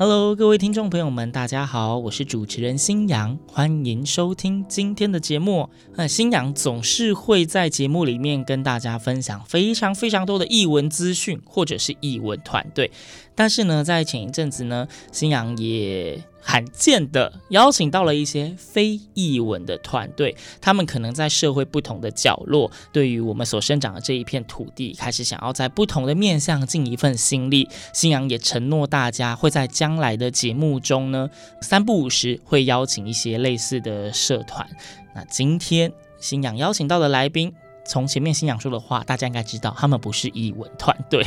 [0.00, 5.68] Hello，各位听众朋友们，大家好，我是主持人新阳，欢迎收听今天的节目。
[5.96, 12.92] 那新阳总是会在节目里面跟大家分享非常非常多的译文资讯，或者是译文团队。
[13.34, 27.68] 但是呢，在前一阵子呢，新阳也罕见的邀请到了一些非译文的团队，他们可能在社会不同的角落，对于我们所生长的这一片土地，开始想要在不同的面向尽一份心力。
[27.92, 31.28] 新阳也承诺大家会在将来的节目中呢，
[31.60, 34.66] 三不五时会邀请一些类似的社团。
[35.14, 37.52] 那今天新阳邀请到的来宾。
[37.88, 41.24] 从前面星洋说的话，大家应该知道，他们不是艺文团队。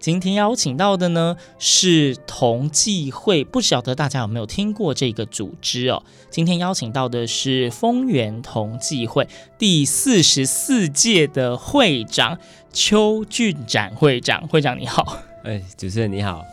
[0.00, 6.02] 今天邀请到的呢是同济会，不晓得大家有没有听过这个组织哦？
[6.28, 12.36] 今天邀请到的是丰原同济会第四十四届的会长
[12.72, 14.48] 邱俊展会长。
[14.48, 16.44] 会长你好，哎，主持人你好。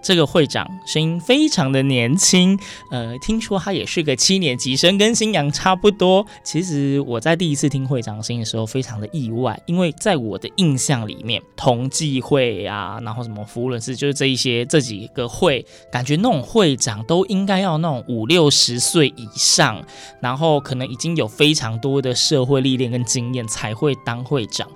[0.00, 2.58] 这个会长声音非常的年轻，
[2.90, 6.24] 呃，听说他也是个七年级生，跟星洋差不多。
[6.44, 19.84] 其实我在第一次听会长声音的时候，非常的意外，因为在我的印象里面，同济会啊，然后什么扶轮社，就是这一些这几个会，感觉那种会长都应该要那种五六十岁以上，
[20.20, 24.68] 然后可能已经有非常多的社会历练跟经验才会当会长。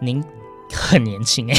[0.00, 0.22] 您
[0.72, 1.54] 很年轻哎、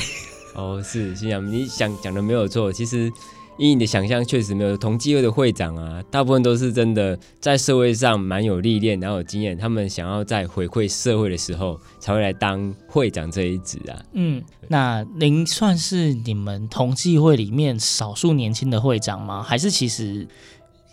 [0.56, 2.72] 哦，是心想，你想讲的没有错。
[2.72, 3.12] 其实，
[3.58, 9.58] 以你的想象，确实没有同济会的会长啊，大部分都是真的在社会上蛮有历练，然后有经验。
[9.58, 13.98] 他们想要在回馈社会的时候，才会来当会长这一职啊。
[14.14, 19.42] 嗯，那您算是你们同济会里面少数年轻的会长吗？
[19.42, 20.28] 还是其实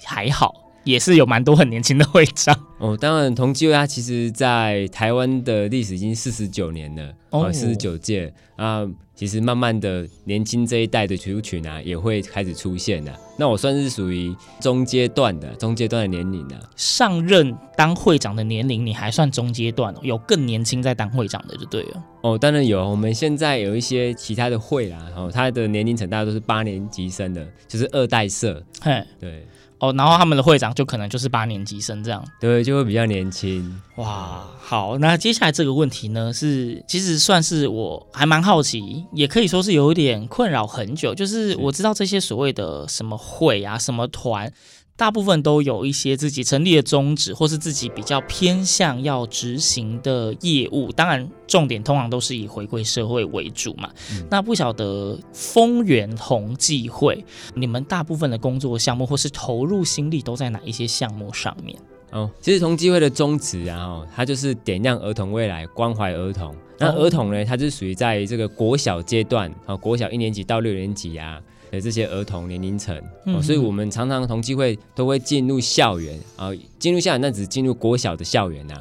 [0.04, 0.54] 还好，
[0.84, 2.58] 也是有蛮多很年轻的会长？
[2.80, 8.88] 哦，当然，同济会它其实在台湾的历史已经四十九年了，哦，四十九届啊。
[9.14, 13.12] 其实慢慢的，年轻这一代的族群啊，也会开始出现了。
[13.36, 16.58] 那我算是属于中阶段的，中阶段的年龄的。
[16.74, 22.02] 上任当会长的年龄，你还算中阶段哦，有更年轻在当会长的就对了。
[22.22, 22.82] 哦，当然有。
[22.88, 28.64] 我们现在有一些其他的会啦，然哦，他的年龄层大概都是八年级生的，就是二代社。
[28.80, 29.46] 嘿，对。
[29.80, 33.80] 哦，然后他们的会长就可能就是八年级生这样，对，就会比较年轻。
[33.96, 44.52] 哇，好，那接下来这个问题呢，是其实算是我还蛮好奇，也可以说是有点困扰很久，就是我知道这些所谓的什么会啊，什么团。
[45.00, 50.92] 大部分都有一些自己成立的宗旨，或是自己比较偏向要执行的业务。
[50.92, 53.88] 当然，重点通常都是以回归社会为主嘛。
[54.12, 57.24] 嗯、那不晓得丰源同济会，
[57.54, 61.74] 你们大部分的工作项目或是投入心力都在哪一些项目上面？
[62.10, 66.54] 哦，其实同济会的宗旨啊，它就是点亮儿童未来，关怀儿童。
[66.78, 71.40] 那儿童呢，它就属于在这个国小阶段啊，国小一年级到六年级啊。
[71.70, 78.74] 的这些儿童年龄层，哦，所以我们常常同济会都会进入校园啊，进入校园那只是进入国小的校园呐，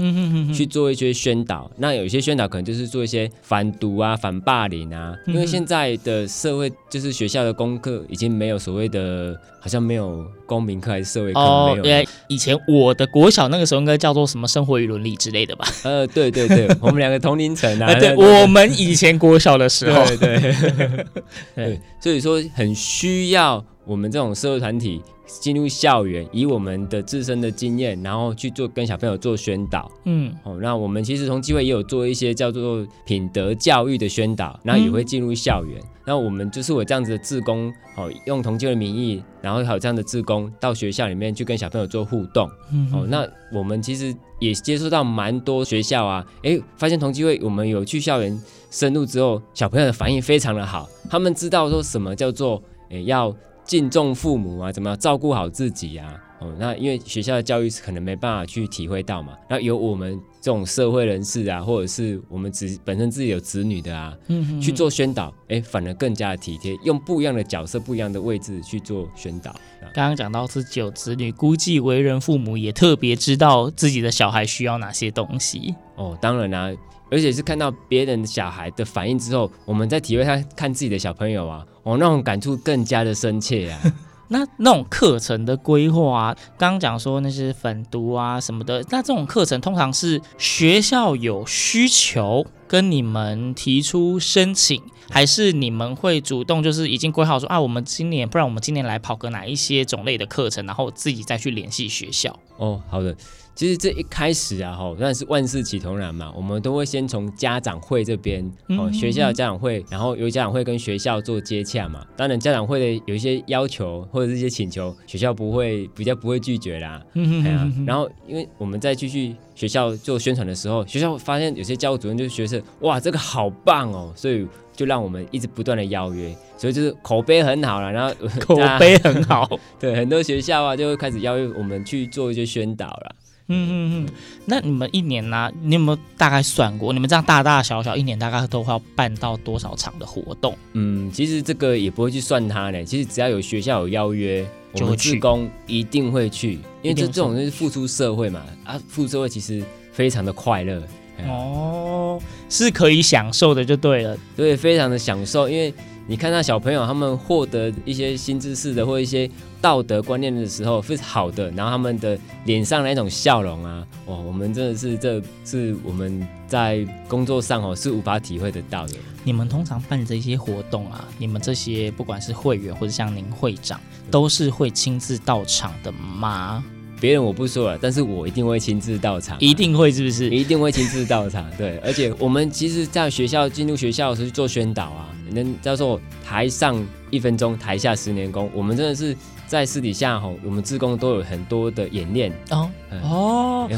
[0.52, 1.70] 去做一些宣导。
[1.78, 11.40] 那有一些宣导可能就是做一些反毒啊、反霸凌啊，因为现在的社会就是学校的功课已经没有所谓的，好像没有公民课还是社会课
[11.72, 11.84] 没有。
[11.84, 15.68] 对，以前我的国小那个时候应该叫做什么生活与伦理之类的吧？
[15.84, 17.94] 呃，对对对， 我们两个同龄层啊。
[17.96, 21.06] 对，我们以前国小的时候，对对
[21.54, 22.74] 对，所以说很。
[22.80, 29.92] 需要我们这种社会团体进入校园，以我们的自身的经验，然后去做跟小朋友做宣导。
[30.06, 35.82] 嗯，哦，那我们其实同机会也有做一些叫做品德教育的宣导，然后也会进入校园。
[35.82, 42.48] 嗯、那我们就是我这样子的志工，哦，用同济会的名义，然后还有这样的志工到学校里面去跟小朋友做互动。
[42.72, 52.62] 嗯，哦，那我们其实也接触到蛮多学校啊，哎，发现同济会我们有去校园深入之后，小朋友的反应非常的好，他们知道说什么叫做。
[52.92, 53.32] 诶，要
[53.70, 56.20] 敬重父母啊，怎么样照顾好自己啊？
[56.40, 69.54] 哦，那因为学校的教育是可能没办法去体会到嘛，那由我们这种社会人士啊，或者是我们子本身自己有子女的啊，嗯哼哼，去做宣导，哎，反而更加的体贴，用不一样的角色、不一样的位置去做宣导。
[69.94, 75.76] 刚刚讲到自己有子女，估计为人父母也特别知道自己的小孩需要哪些东西。
[75.96, 76.76] 哦，当然啦、啊。
[77.12, 83.80] 而且是看到别人的小孩的反应之后，我们在体会他看自己的小朋友啊，哦，那种感触更加的深切啊。
[84.32, 94.80] 那那种课程的规划啊，刚刚讲说那些粉读啊什么的，那这种课程通常是学校有需求跟你们提出申请，
[95.10, 102.40] 还是你们会主动就是已经规划说啊，我们今年不然我们今年来跑个哪一些种类的课程，然后自己再去联系学校。
[102.58, 103.18] 哦，好的。
[103.60, 112.06] 其实这一开始啊，吼，算是万事起头难嘛，我们都会先从家长会这边，哦，学校的家长会，然后由家长会跟学校做接洽嘛。
[112.16, 117.04] 当然，家长会的有一些要求或者是一些请求，学校不会比较不会拒绝啦。
[117.16, 117.86] 嗯嗯。
[117.86, 127.92] 然后，因为我们在继续学校做宣传的时候，学校发现有些教务主任就是学生，哇，这个好棒哦，所以就让我们一直不断的邀约，所以就是口碑很好了。
[127.92, 129.46] 然后口碑很好，
[129.78, 133.16] 对，很多学校啊就会开始邀约我们去做一些宣导了。
[133.52, 134.10] 嗯嗯嗯，
[134.46, 135.52] 那你们一年呢、啊？
[135.62, 136.94] 你有没有大概算过？
[136.94, 140.56] 你们这样大大小小一年大概都会要办到多少场的活动？
[140.74, 142.84] 嗯，其实这个也不会去算它呢。
[142.86, 148.42] 其实只要有学校有邀约，我们志工一定会去，因为这这种就是付出社会嘛。
[148.64, 150.82] 啊，付出社会其实非常的快乐。
[151.28, 154.18] 哦，是可以享受的就对了。
[154.38, 155.74] 对，非常的享受，因为。
[156.10, 159.30] 你看到小朋友他们获得一些新知识的或一些
[159.62, 168.96] 道德观念的时候，是好的，然后他们的脸上那种笑容啊，哇，我们真的是这是我们在工作上哦是无法体会得到的。
[169.24, 173.80] 你们通常办这些活动啊，你们这些不管是会员或者像您会长，
[174.10, 176.64] 都是会亲自到场的吗？
[177.00, 180.30] 别人我不说了，但是我一定会亲自到场，一定会是不是？
[180.30, 181.78] 一定会亲自到场，对。
[181.80, 185.10] 而且我们其实，在学校进入学校的时候去做宣导啊。
[185.32, 188.50] 能叫做台上一分钟，台下十年功。
[188.52, 189.16] 我们真的是
[189.46, 193.70] 在私底下吼，我们自工都有很多的演练哦、嗯、哦。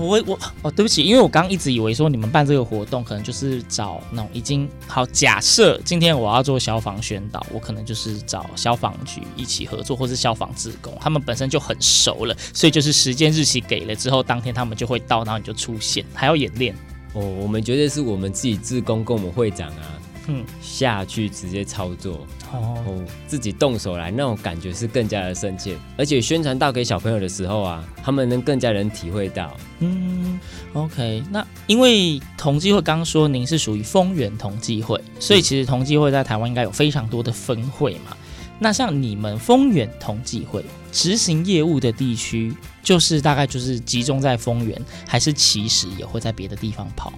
[0.00, 5.04] 我我哦，对不起，因为我刚一直以为说你们办这个活动，可能就是找那种已经好。
[5.06, 16.74] 假设今天我要做消防宣导，我可能就是找消防局一起合作，或是消防志工，他们本身就很熟了，所以就是时间日期给了之后，当天他们就会到，然后你就出现，还要演练。
[17.12, 19.98] 哦，我们绝对是我们自己自工跟我们会长啊。
[20.28, 29.56] 嗯，下去直接操作哦，自己动手来，那种感觉是更加的深切，而且宣传到给小朋友的时候啊，他们能更加能体会到。
[29.78, 30.40] 嗯
[30.72, 38.16] ，OK，那因为同济会刚刚说您是属于丰原同济会，所以其实同济会在台湾应该有非常多的分会嘛。
[38.58, 42.52] 那像你们丰原同济会执行业务的地区，
[42.82, 47.12] 就是大概就是集中在丰原，还是其实也会在别的地方跑？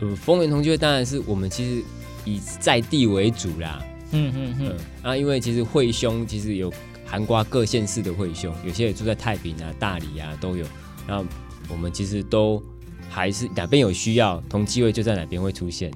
[0.00, 1.82] 嗯，丰原同济会当然是我们其实。
[2.24, 3.82] 以在地为主啦，
[4.12, 6.72] 嗯嗯嗯，啊，因为其实会兄其实有
[7.04, 10.66] 韩瓜各县市的会兄，有些也住在太平啊、大理啊都有，
[11.06, 11.24] 然后
[11.68, 12.62] 我们其实都
[13.08, 15.90] 还是哪边有需要，同机会就在哪边会出现。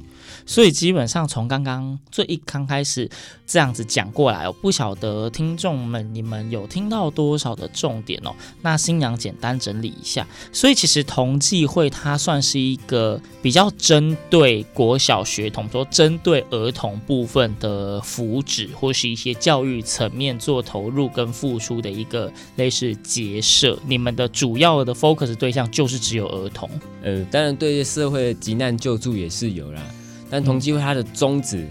[0.46, 3.10] 所以基本上从刚刚最一刚开始
[3.46, 8.32] 这样子讲过来，我不晓得听众们你们有听到多少的重点哦。
[8.62, 23.78] 那新娘简单整理一下，所以其实同济会它算是一个比较针对国小学童，说针对儿童部分的福祉或是一些教育层面做投入跟付出的一个类似结社。
[23.87, 26.70] 你们的主要的 focus 对象就是只有儿童，
[27.02, 29.82] 呃，当然对社会的急难救助也是有啦。
[30.31, 31.67] 但同济会它的宗旨，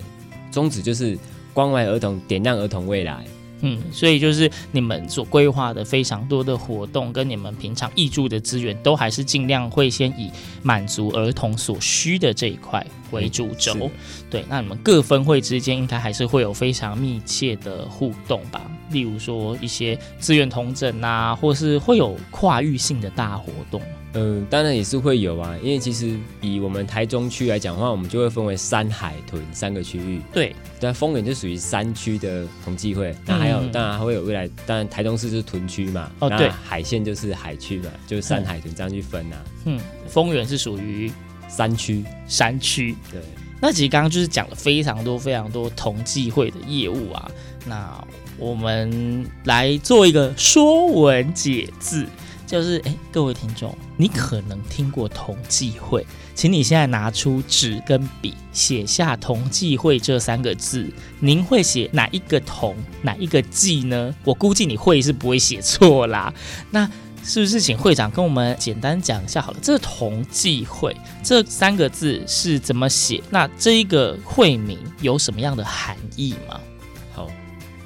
[0.52, 1.18] 宗旨就是
[1.54, 3.24] 关怀儿童，点亮儿童未来。
[3.62, 10.30] 嗯，所以就是你们所规划的非常多的活动，跟你们平常挹注的资源，都还是尽量会先以
[10.62, 13.89] 满足儿童所需的这一块为主轴。
[14.30, 18.62] 对，那你们各分会之间应该还是会有非常密切的互动吧？
[18.91, 23.82] 例如说一些资源同整啊，或是会有跨域性的大活动。
[24.15, 30.22] 嗯，当然也是会有啊，因为其实以我们台中区来讲的话，我们就会分为山海屯三个区域。
[30.31, 36.10] 对，但丰原就属于山区的同济会，那还有、嗯、当然还会有未来，当然台中市是屯区嘛。
[36.19, 39.43] 哦，对，海线就是海区嘛，就是山海屯这样去分啊。
[39.65, 41.12] 嗯，丰原是属于
[41.50, 42.95] 山区，山区。
[43.12, 43.19] 对，
[43.60, 47.29] 那其实刚刚就是讲了非常多非常多同济会的业务啊，
[47.65, 48.07] 那
[48.38, 52.07] 我们来做一个说文解字。
[52.46, 60.88] 就是哎，各位听众，你可能听过同济会，请你现在拿出纸跟笔，写下“同济会”这三个字。
[61.20, 64.14] 您会写哪一个“同”，哪一个“济”呢？
[64.24, 66.32] 我估计你会是不会写错啦。
[66.70, 66.88] 那
[67.24, 69.58] 是不是请会长跟我们简单讲一下好了？
[69.60, 73.24] 这“同济会”这三个字是怎么写？
[73.32, 76.60] 那这一个会名有什么样的含义吗？
[77.12, 77.28] 好，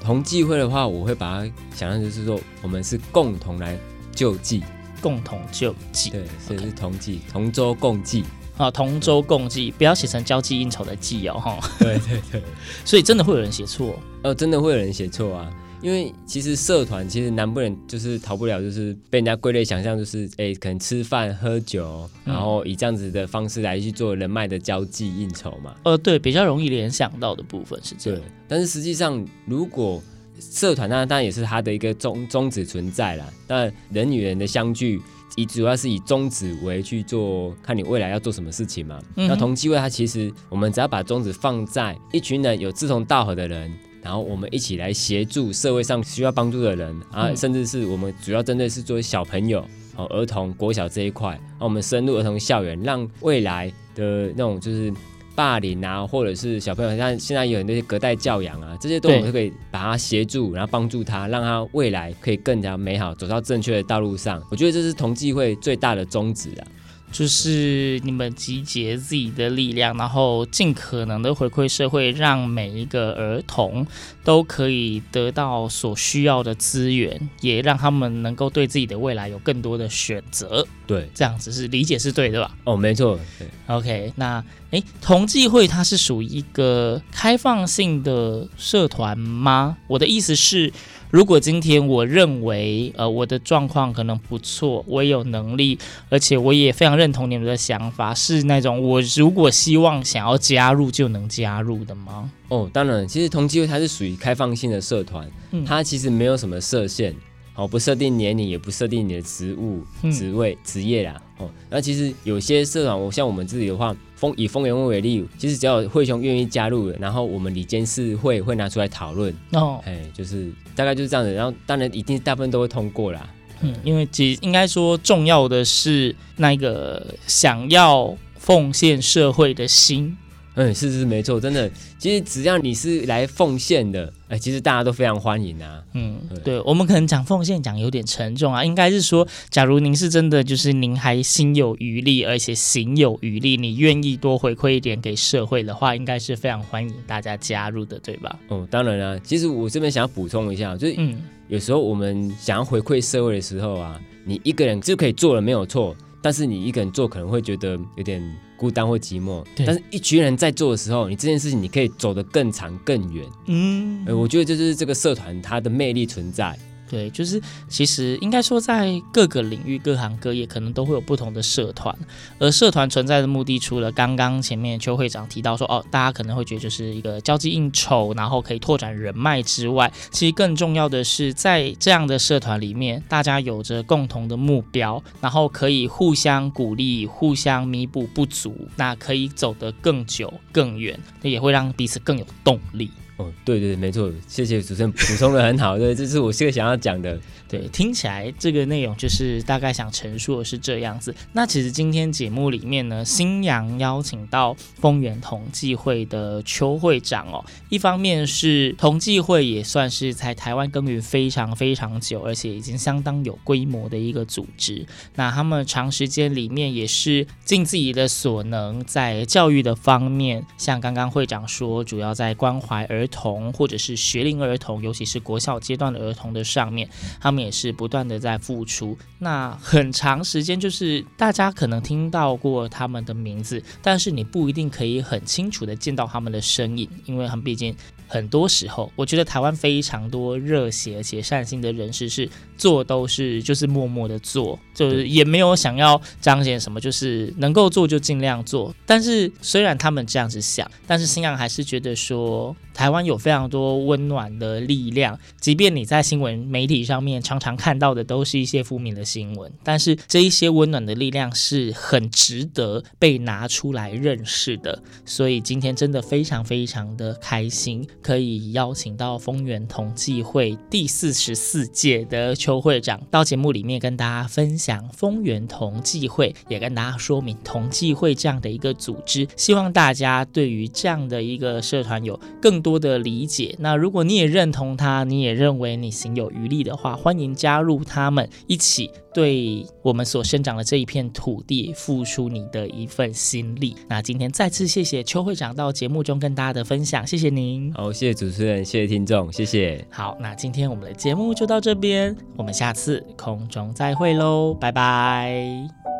[0.04, 3.78] 同济会的话，我会把它想象就是说，我们是共同来。
[4.14, 4.62] 救济，
[5.00, 8.24] 共同救济，对，所以是同济，同舟共济，
[8.56, 12.42] 啊，同舟共济，不要写成交际应酬的济哦，哈，对对对，
[12.84, 15.50] 所以真的会有人写错，哦，真的会有人写错啊，
[15.80, 25.74] 因为其实社团其实难不能就是逃不了，就是被人家归类想象，就是哎，可能吃饭喝酒，然后以这样子的方式来去做人脉的交际应酬嘛。
[25.84, 28.20] 呃，对，比较容易联想到的部分是这样。
[28.46, 30.02] 但是实际上，如果
[30.40, 33.26] 社团，那当然也是它的一个宗宗旨存在啦。
[33.46, 35.00] 但人与人的相聚，
[35.36, 38.98] 以主要是以宗旨为去做，看你未来要做什么事情嘛。
[39.16, 43.70] 嗯、那同机会，它其实我们只要把宗旨放在一群人有志同道合的人。
[44.02, 49.62] 然后我们一起来协助社会上需要帮助的人啊，甚至是我们主要针对是作为小朋友、
[49.94, 54.90] 哦儿童、国小这一块，那我们深入儿童校园，让未来的那种就是
[55.34, 64.42] 霸凌啊，或者是小朋友像现在有那些隔代教养啊，这些都我们都可以把他协助，然后帮助他，让他未来可以更加美好，走到正确的道路上。
[64.50, 66.66] 我觉得这是同济会最大的宗旨啊。
[67.12, 73.86] 就是你们集结自己的力量，然后尽可能的回馈社会，让每一个儿童
[74.22, 80.66] 都可以得到所需要的资源，也让他们能够对自己的未来有更多的选择。
[80.86, 82.56] 对，这样子是理解是对的吧？
[82.64, 83.18] 哦，没错。
[83.38, 89.76] 对，OK，那诶，同济会它是属于一个开放性的社团吗？
[89.88, 90.72] 我的意思是。
[91.10, 95.76] 如果今天我认为，呃，我的状况可能不错，我也有能力，
[96.08, 102.30] 而且我也非常认同你们的想法，是那种我如果希望想要加入就能加入的吗？
[102.48, 107.12] 哦，当然，其实同济会它是属于开放性的社团，嗯、它其实没有什么设限，
[107.60, 111.20] 哦，不设定年龄，也不设定你的职务、职位、职业啦。
[111.38, 113.94] 哦，那其实有些社团，我像我们自己的话。
[114.20, 123.26] 风以丰原会为例，其实只要会兄愿意加入了，然后我们里监事会会拿出来讨论哦，哎，就是大概就是这样子，然后当然一定大部分都会通过啦。
[123.62, 130.14] 嗯，因为其实应该说重要的是那个想要奉献社会的心。
[130.56, 135.82] 嗯，是是没错，真的，其实只要你是来奉献的，哎，其实大家都非常欢迎啊。
[135.94, 148.36] 嗯，对，我们可能讲奉献讲有点沉重啊，应该是说，假如您是真的就是您还心有余力，而且行有余力，你愿意多回馈一点给社会的话，应该是非常欢迎大家加入的，对吧？
[148.48, 155.96] 哦，当然啦，其实我这边想要补充一下，就是，嗯，有时候我们想要回馈社会的时候啊，你一个人就可以做了，没有错。
[156.22, 158.22] 但是你一个人做可能会觉得有点
[158.56, 163.26] 孤单或寂寞，对但是一群人在做的时候，你这件事情你可以走得更长更远。
[163.46, 166.58] 嗯，我觉得这就是这个社团它的魅力存在。
[166.90, 171.96] 对，就是其实应该说，在各个领域、各行各业，可能都会有不同的社团。
[172.40, 192.90] 而社团存在的目的，除了刚刚前面邱会长提到说，哦，大家可能会觉得就是一个交际应酬，然后可以拓展人脉之外，其实更重要的是，在这样的社团里面，大家有着共同的目标，然后可以互相鼓励、互相弥补不足，那可以走得更久、更远，那也会让彼此更有动力。
[193.20, 197.20] 哦，对对，没错，谢谢主持人补充的很好，对，这是我现在想要讲的。
[197.50, 201.12] 对，听起来这个内容就是大概想陈述的是这样子。
[201.32, 214.86] 那其实今天节目里面呢，新阳邀请到丰原同济会的邱会长哦，一方面是同济会也算是在台湾耕耘非常非常久，而且已经相当有规模的一个组织。
[215.16, 226.88] 那他们长时间里面也是尽自己的所能，在教育的方面，像刚刚会长说，主要在关怀儿童或者是学龄儿童，尤其是国小阶段的儿童的上面，
[227.20, 227.40] 他们。
[227.40, 237.74] 也是不断的在付出，那很长时间就是大家可能听到过他们的名字，但是你不一定可以很清楚的见到他们的身影，因为他们毕竟
[238.06, 248.74] 很多时候，我觉得台湾非常多热血而且善心的人士是做都是就是默默的做， 就是也没有想要彰显什么，就是能够做就尽量做。
[248.84, 252.54] 但是虽然他们这样子想，但是新阳还是觉得说。
[252.72, 264.82] 台湾有非常多温暖的力量，即便你在新闻媒体上面常常看到的都是一些负面的新闻，但是这一些温暖的力量是很值得被拿出来认识的。
[265.04, 282.70] 所以今天真的非常非常的开心，可以邀请到丰原同济会第四十四届的邱会长到节目里面跟大家分享丰原同济会，也跟大家说明同济会这样的一个组织，希望大家对于这样的一个社团有更多。
[282.70, 283.56] 多的理解。
[283.58, 293.74] 那如果你也认同他，你也认为你行有余力的话，欢迎加入他们，一起对我们所生长的这一片土地付出你的一份心力。
[293.88, 297.74] 那今天再次谢谢邱会长到节目中跟大家的分享，谢谢您。
[297.74, 299.84] 好，谢谢主持人，谢谢听众，谢谢。
[299.90, 305.99] 好，那今天我们的节目就到这边，我们下次空中再会喽，拜拜。